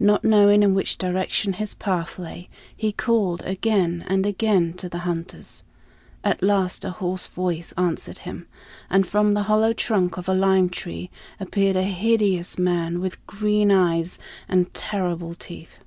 [0.00, 5.00] Not knowing in which direction his path lay, he called again and again to the
[5.00, 5.62] hunters.
[6.24, 8.46] At last a hoarse voice answered him,
[8.88, 13.70] and from the hollow trunk of a lime tree appeared a hideous man with green
[13.70, 14.18] eyes
[14.48, 15.80] and terrible teeth.